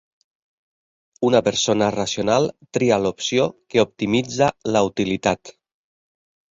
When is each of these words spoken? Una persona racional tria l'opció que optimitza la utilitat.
Una 1.29 1.41
persona 1.49 1.89
racional 1.97 2.49
tria 2.79 2.99
l'opció 3.05 3.47
que 3.75 3.87
optimitza 3.87 4.53
la 4.77 4.87
utilitat. 4.93 5.59